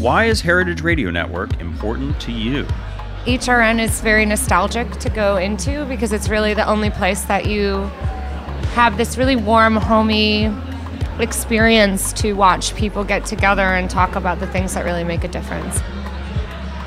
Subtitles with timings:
[0.00, 2.64] Why is Heritage Radio Network important to you?
[3.26, 7.80] HRN is very nostalgic to go into because it's really the only place that you
[8.72, 10.50] have this really warm, homey
[11.18, 15.28] experience to watch people get together and talk about the things that really make a
[15.28, 15.82] difference.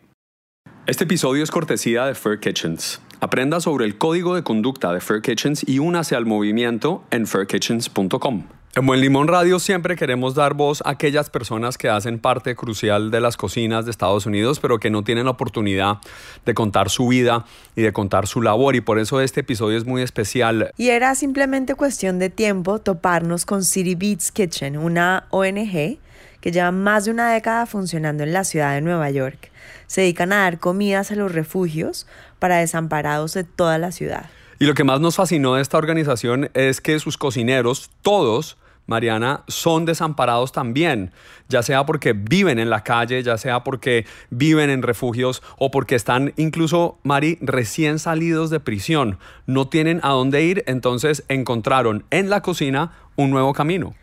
[0.85, 2.99] Este episodio es cortesía de Fair Kitchens.
[3.23, 8.43] Aprenda sobre el código de conducta de Fair Kitchens y únase al movimiento en fairkitchens.com.
[8.75, 13.11] En Buen Limón Radio siempre queremos dar voz a aquellas personas que hacen parte crucial
[13.11, 15.99] de las cocinas de Estados Unidos, pero que no tienen la oportunidad
[16.45, 17.45] de contar su vida
[17.77, 18.75] y de contar su labor.
[18.75, 20.73] Y por eso este episodio es muy especial.
[20.75, 25.97] Y era simplemente cuestión de tiempo toparnos con City Beats Kitchen, una ONG
[26.43, 29.49] que lleva más de una década funcionando en la ciudad de Nueva York.
[29.87, 32.05] Se dedican a dar comidas a los refugios
[32.37, 34.25] para desamparados de toda la ciudad.
[34.59, 39.45] Y lo que más nos fascinó de esta organización es que sus cocineros, todos, Mariana,
[39.47, 41.13] son desamparados también,
[41.47, 45.95] ya sea porque viven en la calle, ya sea porque viven en refugios o porque
[45.95, 49.17] están incluso, Mari, recién salidos de prisión.
[49.45, 53.95] No tienen a dónde ir, entonces encontraron en la cocina un nuevo camino.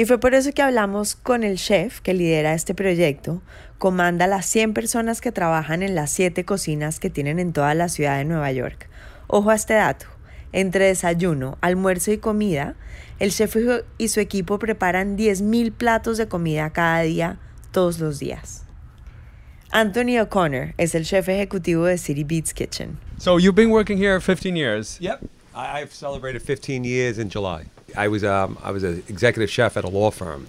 [0.00, 3.42] Y fue por eso que hablamos con el chef que lidera este proyecto,
[3.76, 7.90] comanda las 100 personas que trabajan en las 7 cocinas que tienen en toda la
[7.90, 8.88] ciudad de Nueva York.
[9.26, 10.06] Ojo a este dato,
[10.52, 12.76] entre desayuno, almuerzo y comida,
[13.18, 13.54] el chef
[13.98, 17.38] y su equipo preparan 10.000 platos de comida cada día,
[17.70, 18.64] todos los días.
[19.70, 22.98] Anthony O'Connor es el chef ejecutivo de City Beats Kitchen.
[23.18, 24.96] So you've been working here 15 years.
[24.98, 25.20] Yep,
[25.54, 27.66] I've celebrated 15 years in July.
[27.96, 30.48] I was um, I was an executive chef at a law firm,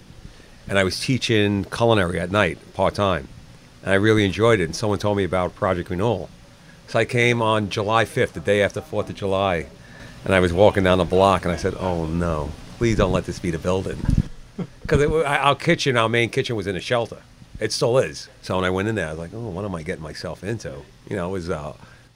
[0.68, 3.28] and I was teaching culinary at night part time,
[3.82, 4.64] and I really enjoyed it.
[4.64, 6.30] And someone told me about Project Renewal,
[6.88, 9.66] so I came on July 5th, the day after Fourth of July,
[10.24, 13.24] and I was walking down the block, and I said, "Oh no, please don't let
[13.24, 13.98] this be the building,"
[14.82, 17.22] because our kitchen, our main kitchen, was in a shelter.
[17.60, 18.28] It still is.
[18.42, 20.42] So when I went in there, I was like, "Oh, what am I getting myself
[20.42, 21.50] into?" You know, it was.
[21.50, 21.74] Uh,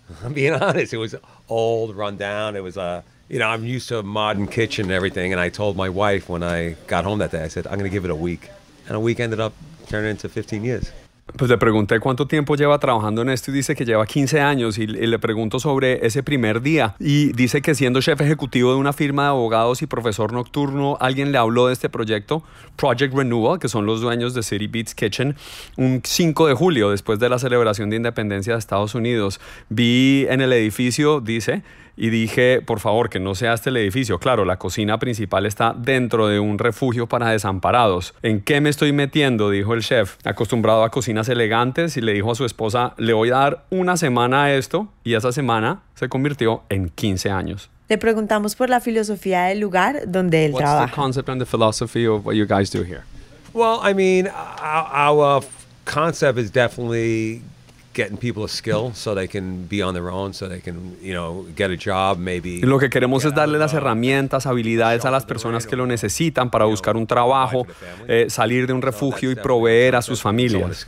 [0.24, 0.92] I'm being honest.
[0.92, 1.14] It was
[1.48, 2.56] old, run down.
[2.56, 5.32] It was uh, you know, I'm used to a modern kitchen and everything.
[5.32, 7.90] And I told my wife when I got home that day, I said, I'm going
[7.90, 8.50] to give it a week.
[8.86, 9.52] And a week ended up
[9.88, 10.92] turning into 15 years.
[11.36, 14.78] Pues le pregunté cuánto tiempo lleva trabajando en esto y dice que lleva 15 años
[14.78, 18.76] y, y le pregunto sobre ese primer día y dice que siendo chef ejecutivo de
[18.76, 22.44] una firma de abogados y profesor nocturno, alguien le habló de este proyecto,
[22.76, 25.34] Project Renewal, que son los dueños de City Beats Kitchen,
[25.76, 29.40] un 5 de julio después de la celebración de independencia de Estados Unidos.
[29.68, 31.64] Vi en el edificio, dice,
[31.96, 34.18] y dije, por favor, que no sea este el edificio.
[34.18, 38.14] Claro, la cocina principal está dentro de un refugio para desamparados.
[38.22, 39.50] ¿En qué me estoy metiendo?
[39.50, 43.30] Dijo el chef, acostumbrado a cocinas elegantes y le dijo a su esposa, le voy
[43.30, 47.70] a dar una semana a esto y esa semana se convirtió en 15 años.
[47.88, 50.94] Le preguntamos por la filosofía del lugar donde él What's the trabaja.
[50.94, 53.04] concept and the philosophy of what you guys do here?
[53.54, 54.28] Well, I mean,
[54.60, 55.42] our
[55.84, 57.42] concept is definitely
[57.96, 61.14] getting people a skill so they can be on their own, so they can, you
[61.14, 62.60] know, get a job, maybe.
[62.60, 66.50] Y Lo que queremos es darle las herramientas, habilidades a las personas que lo necesitan
[66.50, 67.66] para buscar un trabajo,
[68.06, 70.86] eh, salir de un refugio y proveer a sus familias.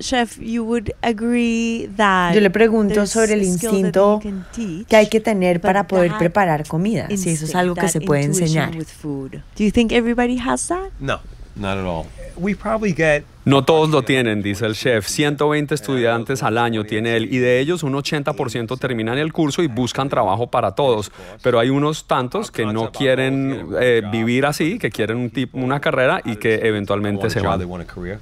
[0.00, 4.18] Chef, you would agree that Yo le pregunto sobre el instinto
[4.54, 8.00] teach, que hay que tener para poder preparar comida, si eso es algo que se
[8.00, 8.74] puede enseñar.
[8.76, 9.32] with food.
[9.56, 10.90] Do you think everybody has that?
[11.00, 11.20] No,
[11.60, 12.06] not at all.
[12.36, 15.06] We probably get No todos lo tienen, dice el chef.
[15.06, 19.66] 120 estudiantes al año tiene él y de ellos un 80% terminan el curso y
[19.66, 21.10] buscan trabajo para todos.
[21.42, 25.80] Pero hay unos tantos que no quieren eh, vivir así, que quieren un tipo, una
[25.80, 27.64] carrera y que eventualmente se van.
[27.68, 28.20] want a career.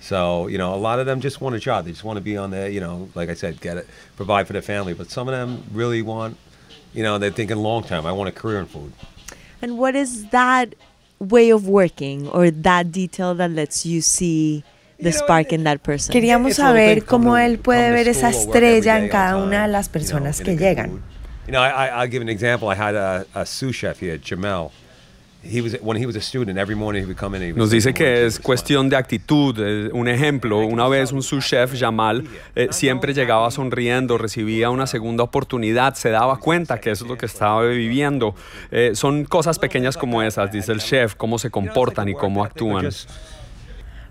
[0.00, 1.84] So, you know, a lot of them just want a job.
[1.84, 4.46] They just want to be on there, you know, like I said, get it, provide
[4.46, 4.94] for their family.
[4.94, 6.36] But some of them really want,
[6.94, 8.06] you know, they're thinking long term.
[8.06, 8.92] I want a career in food.
[9.60, 10.74] And what is that
[11.18, 14.64] way of working or that detail that lets you see
[14.98, 16.12] the spark in that person?
[16.12, 20.40] Queríamos saber cómo él puede ver esa estrella en cada time, una de las personas
[20.40, 21.02] que llegan.
[21.46, 22.68] You know, I, I, I'll give an example.
[22.68, 24.70] I had a, a sous chef here, Jamel,
[27.56, 29.56] Nos dice que es cuestión de actitud.
[29.92, 32.24] Un ejemplo, una vez un sous chef, Jamal,
[32.56, 37.16] eh, siempre llegaba sonriendo, recibía una segunda oportunidad, se daba cuenta que eso es lo
[37.16, 38.34] que estaba viviendo.
[38.72, 42.88] Eh, son cosas pequeñas como esas, dice el chef, cómo se comportan y cómo actúan.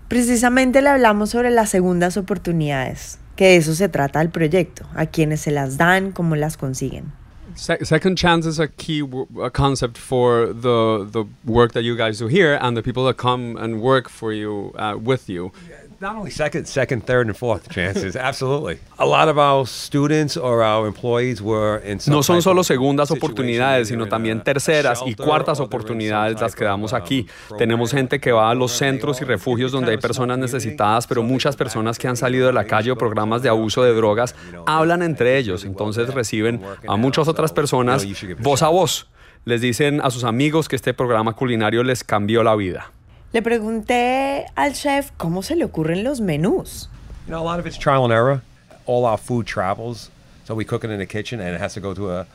[0.08, 5.04] Precisamente le hablamos sobre las segundas oportunidades, que de eso se trata el proyecto, a
[5.04, 7.12] quienes se las dan, cómo las consiguen.
[7.58, 11.96] Se- second chance is a key w- a concept for the the work that you
[11.96, 15.50] guys do here and the people that come and work for you uh, with you.
[16.00, 18.14] Not only second, second, third, and fourth chances.
[18.30, 18.78] Absolutely.
[18.98, 23.10] A lot of our students or our employees were in some No son solo segundas
[23.10, 27.26] oportunidades, sino in también terceras y cuartas oportunidades las que damos um, aquí.
[27.56, 31.56] Tenemos gente que va a los centros y refugios donde hay personas necesitadas, pero muchas
[31.56, 34.36] personas que han salido de la calle o programas de abuso de drogas
[34.66, 38.06] hablan entre ellos, entonces reciben a muchas otras personas
[38.38, 39.08] voz a voz.
[39.44, 42.92] Les dicen a sus amigos que este programa culinario les cambió la vida.
[43.32, 46.88] Le pregunté al chef cómo se le ocurren los menús.
[47.26, 48.40] You know, a lot of it's trial and error.
[48.86, 50.10] All our food travels,
[50.46, 52.26] so we cook it in the kitchen, and it has to go to a.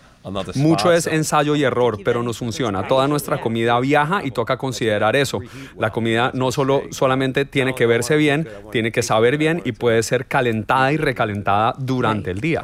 [0.56, 2.88] Mucho es ensayo y error, pero nos funciona.
[2.88, 5.42] Toda nuestra comida viaja y toca considerar eso.
[5.78, 10.02] La comida no solo solamente tiene que verse bien, tiene que saber bien y puede
[10.02, 12.64] ser calentada y recalentada durante el día.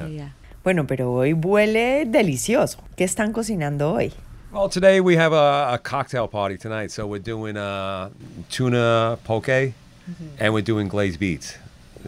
[0.64, 2.80] Bueno, pero hoy huele delicioso.
[2.96, 4.14] ¿Qué están cocinando hoy?
[4.52, 8.10] Well, today we have a, a cocktail party tonight, so we're doing uh,
[8.50, 9.48] tuna poke,
[10.40, 11.56] and we're doing glazed beets.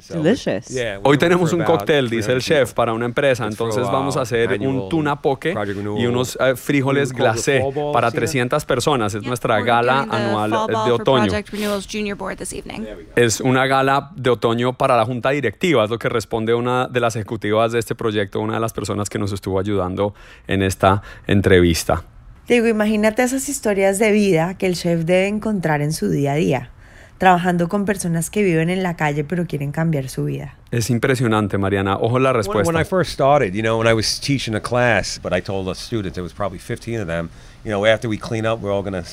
[0.01, 0.71] So we- Delicious.
[0.71, 3.45] Yeah, we're Hoy tenemos un cóctel, dice el 300 chef, para una empresa.
[3.45, 5.53] Entonces vamos a hacer un tuna poke
[5.99, 8.17] y unos eh, frijoles We glacé para here.
[8.21, 9.13] 300 personas.
[9.13, 11.27] Es nuestra gala anual de otoño.
[11.27, 12.87] Project Renewal's junior board this evening.
[13.15, 16.99] Es una gala de otoño para la junta directiva, es lo que responde una de
[17.01, 20.15] las ejecutivas de este proyecto, una de las personas que nos estuvo ayudando
[20.47, 22.03] en esta entrevista.
[22.51, 26.35] Digo, imagínate esas historias de vida que el chef debe encontrar en su día a
[26.35, 26.69] día,
[27.17, 30.55] trabajando con personas que viven en la calle pero quieren cambiar su vida.
[30.69, 31.95] Es impresionante, Mariana.
[31.95, 32.73] Ojo la When, respuesta.
[32.73, 35.65] when I first started, you know, when I was teaching a class, but I told
[35.65, 37.29] the students, there was probably 15 of them,
[37.63, 39.09] you know, after we clean up, we're all going to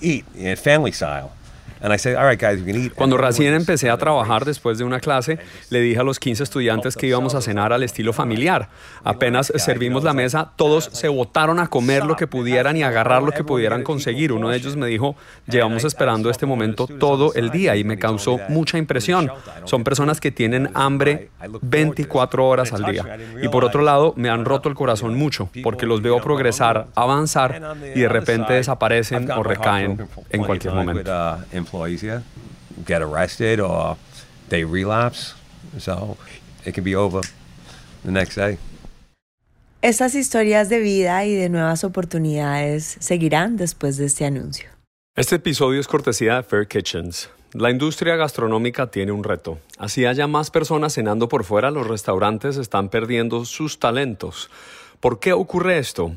[0.00, 1.30] eat in family style.
[1.84, 2.94] And I say, all right, guys, we can eat.
[2.94, 5.38] Cuando recién empecé a trabajar después de una clase,
[5.68, 8.70] le dije a los 15 estudiantes que íbamos a cenar al estilo familiar.
[9.02, 13.32] Apenas servimos la mesa, todos se botaron a comer lo que pudieran y agarrar lo
[13.32, 14.32] que pudieran conseguir.
[14.32, 15.14] Uno de ellos me dijo,
[15.46, 19.30] llevamos esperando este momento todo el día y me causó mucha impresión.
[19.64, 21.28] Son personas que tienen hambre
[21.60, 23.18] 24 horas al día.
[23.42, 27.76] Y por otro lado, me han roto el corazón mucho porque los veo progresar, avanzar
[27.94, 31.12] y de repente desaparecen o recaen en cualquier momento.
[31.74, 32.22] Employees here
[32.86, 33.96] get arrested or
[34.48, 35.34] they relapse.
[35.78, 36.16] So
[36.64, 37.20] it can be over
[38.04, 38.58] the next day.
[39.82, 44.66] Estas historias de vida y de nuevas oportunidades seguirán después de este anuncio.
[45.14, 47.28] Este episodio es cortesía de Fair Kitchens.
[47.52, 49.58] La industria gastronómica tiene un reto.
[49.78, 54.50] Así haya más personas cenando por fuera, los restaurantes están perdiendo sus talentos.
[55.00, 56.16] ¿Por qué ocurre esto?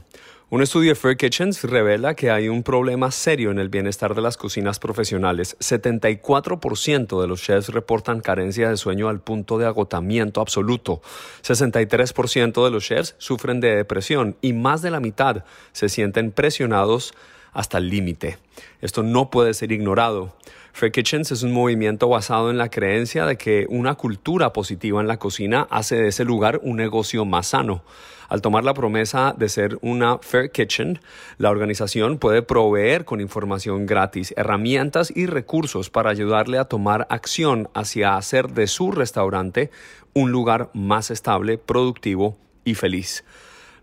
[0.49, 4.21] Un estudio de Fair Kitchens revela que hay un problema serio en el bienestar de
[4.21, 5.57] las cocinas profesionales.
[5.59, 11.01] 74% de los chefs reportan carencia de sueño al punto de agotamiento absoluto.
[11.43, 17.13] 63% de los chefs sufren de depresión y más de la mitad se sienten presionados
[17.51, 18.37] hasta el límite.
[18.79, 20.33] Esto no puede ser ignorado.
[20.71, 25.07] Fair Kitchens es un movimiento basado en la creencia de que una cultura positiva en
[25.07, 27.83] la cocina hace de ese lugar un negocio más sano.
[28.27, 30.99] Al tomar la promesa de ser una Fair Kitchen,
[31.37, 37.69] la organización puede proveer con información gratis, herramientas y recursos para ayudarle a tomar acción
[37.73, 39.71] hacia hacer de su restaurante
[40.13, 43.23] un lugar más estable, productivo y feliz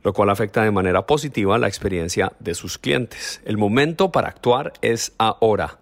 [0.04, 3.40] lo cual afecta de manera positiva la experiencia de sus clientes.
[3.46, 5.78] El momento para actuar es ahora.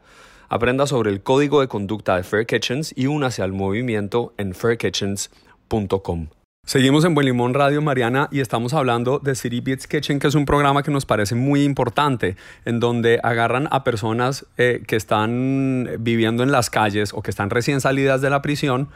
[0.48, 6.28] Aprenda sobre el código de conducta de Fair Kitchens y únase al movimiento en fairkitchens.com.
[6.64, 10.34] Seguimos en Buen Limón Radio Mariana y estamos hablando de City Beats Kitchen, que es
[10.36, 15.90] un programa que nos parece muy importante, en donde agarran a personas eh, que están
[15.98, 18.88] viviendo en las calles o que están recién salidas de la prisión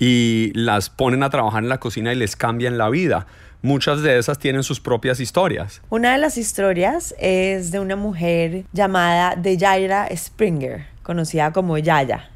[0.00, 3.26] y las ponen a trabajar en la cocina y les cambian la vida.
[3.62, 5.80] Muchas de esas tienen sus propias historias.
[5.90, 12.31] Una de las historias es de una mujer llamada Deyaira Springer, conocida como Yaya.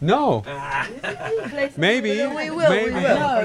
[0.00, 0.42] No.
[1.76, 2.16] Maybe.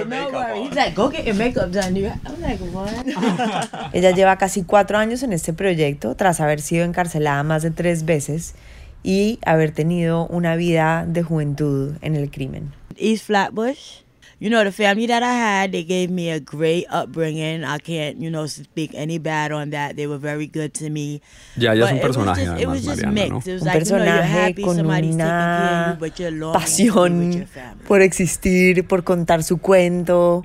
[0.06, 0.64] Maybe.
[0.64, 1.96] He's like, go get your makeup done.
[1.96, 3.06] You- I'm like, what?
[3.94, 8.06] Ella lleva casi cuatro años en este proyecto tras haber sido encarcelada más de tres
[8.06, 8.56] veces
[9.04, 12.74] y haber tenido una vida de juventud en el crimen.
[12.98, 14.05] East Flatbush.
[14.40, 17.64] You know, the family that I had, they gave me a great upbringing.
[17.64, 19.96] I can't, you know, speak any bad on that.
[19.96, 21.22] They were very good to me.
[21.58, 23.36] Ya ella es un But it was personaje, just- it was just Mariana, ¿no?
[23.36, 23.48] mixed.
[23.48, 26.00] It was Un like, you know, you're personaje happy con somebody's taking care of you,
[26.00, 27.48] but you're with your pasión
[27.88, 30.44] por existir, por contar su cuento,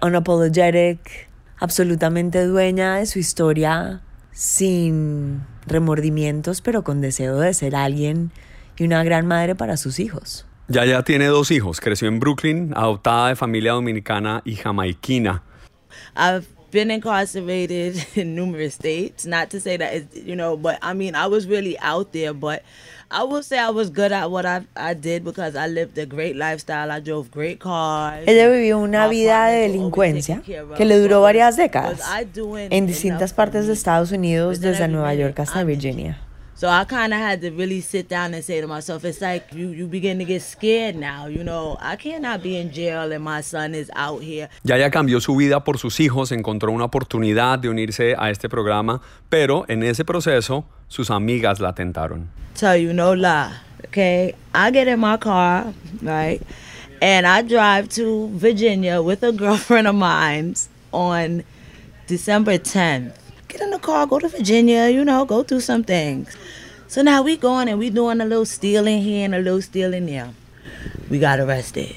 [0.00, 1.28] unapologetic,
[1.60, 4.00] absolutamente dueña de su historia,
[4.32, 8.30] sin remordimientos, pero con deseo de ser alguien
[8.78, 10.46] y una gran madre para sus hijos.
[10.68, 15.42] Ya ya tiene dos hijos, creció en Brooklyn, adoptada de familia dominicana y jamaiquina.
[16.14, 19.24] I've been incarcerated in numerous states.
[19.24, 22.34] Not to say that, it's, you know, but I mean, I was really out there.
[22.34, 22.62] But
[23.10, 26.04] I will say I was good at what I, I did because I lived a
[26.04, 26.90] great lifestyle.
[26.90, 28.24] I drove great cars.
[28.26, 30.42] Ella vivió una vida de delincuencia
[30.76, 32.02] que le duró varias décadas
[32.70, 36.18] en distintas partes de Estados Unidos, desde Nueva York hasta Virginia.
[36.58, 39.54] So I kind of had to really sit down and say to myself, it's like
[39.54, 41.28] you, you begin to get scared now.
[41.28, 44.48] You know, I cannot be in jail and my son is out here.
[44.64, 48.48] Ya ya cambió su vida por sus hijos, encontró una oportunidad de unirse a este
[48.48, 52.28] programa, pero en ese proceso sus amigas la tentaron.
[52.56, 53.54] tell you no lie.
[53.86, 55.72] Okay, I get in my car,
[56.02, 56.42] right,
[57.00, 60.56] and I drive to Virginia with a girlfriend of mine
[60.92, 61.44] on
[62.08, 63.14] December 10th.
[63.88, 66.36] Car, go to Virginia, you know, go do some things.
[66.88, 70.04] So now we going and we doing a little stealing here and a little stealing
[70.04, 70.28] there.
[71.08, 71.94] We got arrested.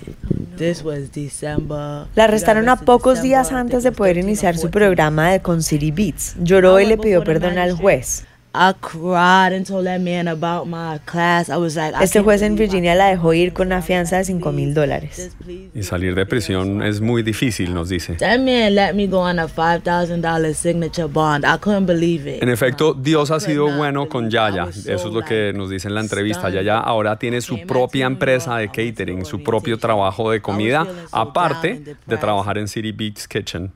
[0.55, 2.07] This was December.
[2.15, 6.37] La arrestaron a pocos días antes de poder iniciar su programa de Con City Beats.
[6.39, 8.23] Lloró y le pidió perdón al juez.
[8.53, 11.49] I cried and told that man about my class.
[11.49, 14.25] I was like, I Este juez en Virginia la dejó ir con una fianza de
[14.25, 15.31] 5 mil dólares.
[15.73, 18.15] Y salir de prisión es muy difícil, nos dice.
[18.15, 21.45] That man let me go on a five thousand dollar signature bond.
[21.45, 22.43] I couldn't believe it.
[22.43, 24.67] En efecto, Dios ha sido bueno con Yaya.
[24.67, 26.49] Eso es lo que nos dice en la entrevista.
[26.49, 32.17] Yaya ahora tiene su propia empresa de catering, su propio trabajo de comida, aparte de
[32.17, 33.71] trabajar en City Beats Kitchen.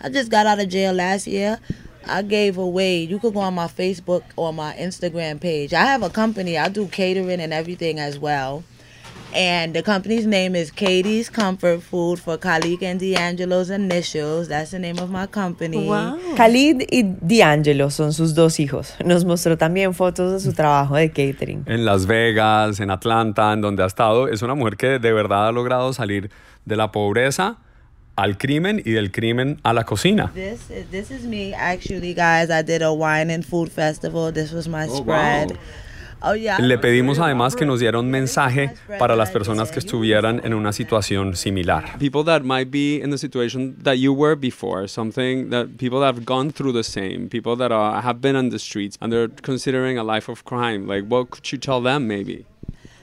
[0.00, 1.58] I just got out of jail last year.
[2.08, 3.02] I gave away.
[3.02, 5.72] You could go on my Facebook or my Instagram page.
[5.72, 6.58] I have a company.
[6.58, 8.64] I do catering and everything as well.
[9.34, 14.46] And the company's name is Katie's Comfort Food for Khalid and D'Angelo's initials.
[14.46, 15.88] That's the name of my company.
[16.36, 18.94] Khalid y D'Angelo son sus dos hijos.
[19.04, 21.64] Nos mostró también fotos de su trabajo de catering.
[21.66, 25.48] En Las Vegas, en Atlanta, en donde ha estado, es una mujer que de verdad
[25.48, 26.30] ha logrado salir
[26.64, 27.58] de la pobreza
[28.16, 30.30] al crimen y del crimen a la cocina.
[30.34, 32.50] This is, this is me actually, guys.
[32.50, 34.32] I did a wine and food festival.
[34.32, 35.58] This was my spread.
[36.26, 36.58] Oh yeah.
[36.58, 40.72] Le pedimos además que nos diera un mensaje para las personas que estuvieran en una
[40.72, 41.98] situación similar.
[41.98, 46.14] People that might be in the situation that you were before, something that people that
[46.14, 49.28] have gone through the same, people that are, have been on the streets and they're
[49.42, 50.86] considering a life of crime.
[50.86, 52.46] Like, what could you tell them maybe?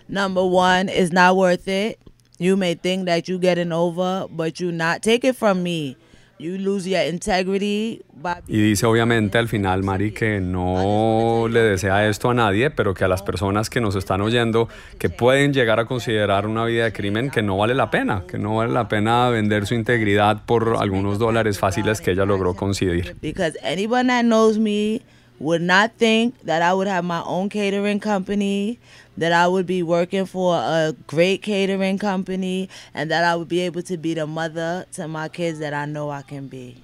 [0.10, 2.00] Number one, it's not worth it.
[2.42, 5.04] You may think that you getting over, but you not.
[5.04, 5.96] Take it from me.
[6.40, 12.10] You lose your integrity by Y dice obviamente al final, Mari, que no le desea
[12.10, 15.80] esto a nadie, pero que a las personas que nos están oyendo, que pueden llegar
[15.80, 18.88] a considerar una vida de crimen que no vale la pena, que no vale la
[18.88, 23.16] pena vender su integridad por algunos dólares fáciles que ella logró conseguir.
[23.22, 25.04] because anyone that knows me
[25.42, 28.78] would not think that I would have my own catering company,
[29.18, 33.62] that I would be working for a great catering company, and that I would be
[33.62, 36.78] able to be the mother to my kids that I know I can be.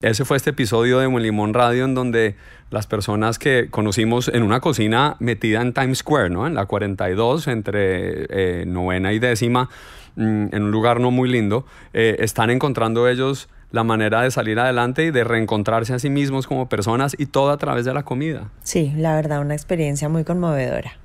[0.00, 2.36] Ese fue este episodio de Buen Limón Radio en donde
[2.70, 6.46] las personas que conocimos en una cocina metida en Times Square, ¿no?
[6.46, 9.68] En la 42, entre eh, novena y décima,
[10.14, 14.58] mm, en un lugar no muy lindo, eh, están encontrando ellos la manera de salir
[14.58, 18.02] adelante y de reencontrarse a sí mismos como personas y todo a través de la
[18.02, 18.50] comida.
[18.62, 20.96] Sí, la verdad, una experiencia muy conmovedora.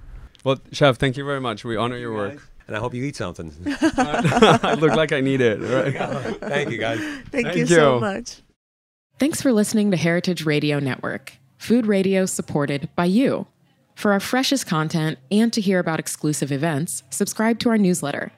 [0.43, 1.63] Well, Chef, thank you very much.
[1.63, 2.41] We honor your work.
[2.67, 3.51] And I hope you eat something.
[3.65, 5.60] I look like I need it.
[5.60, 6.39] Right?
[6.39, 7.00] Thank you, guys.
[7.29, 8.00] Thank, Thank you so you.
[8.00, 8.41] much.
[9.20, 13.48] Thanks for listening to Heritage Radio Network, food radio supported by you.
[13.96, 18.32] For our freshest content and to hear about exclusive events, subscribe to our newsletter.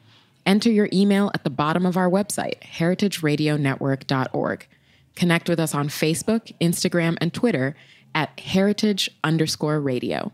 [0.46, 4.68] Enter your email at the bottom of our website, heritageradionetwork.org.
[5.16, 7.75] Connect with us on Facebook, Instagram, and Twitter
[8.14, 10.32] at heritage underscore radio.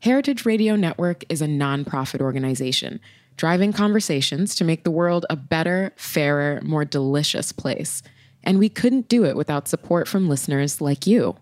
[0.00, 3.00] Heritage Radio Network is a nonprofit organization
[3.36, 8.02] driving conversations to make the world a better, fairer, more delicious place.
[8.42, 11.36] And we couldn't do it without support from listeners like you.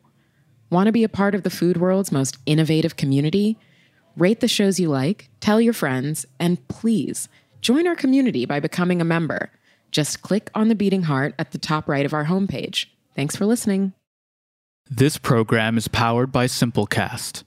[0.71, 3.59] Want to be a part of the food world's most innovative community?
[4.17, 7.29] Rate the shows you like, tell your friends, and please
[7.65, 9.51] join our community by becoming a member.
[9.91, 12.87] Just click on the beating heart at the top right of our homepage.
[13.17, 13.95] Thanks for listening.
[14.91, 17.43] This program is powered by Simplecast.